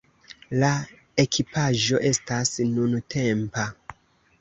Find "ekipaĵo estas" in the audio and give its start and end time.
1.25-2.57